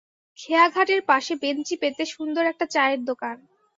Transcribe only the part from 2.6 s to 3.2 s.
চায়ের